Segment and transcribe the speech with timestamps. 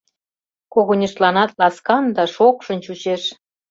[0.73, 3.23] Когыньыштланат ласкан да шокшын чучеш.